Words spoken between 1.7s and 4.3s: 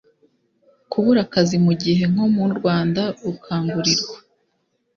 gihe nko mu rwanda rukangurirwa